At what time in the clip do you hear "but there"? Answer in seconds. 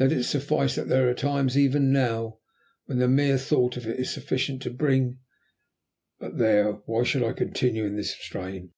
6.18-6.72